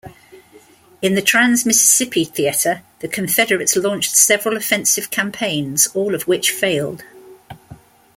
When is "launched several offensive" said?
3.75-5.11